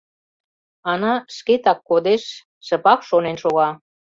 Ана 0.91 1.13
шкетак 1.37 1.79
кодеш, 1.89 2.23
шыпак 2.65 2.99
шонен 3.09 3.37
шога. 3.43 3.69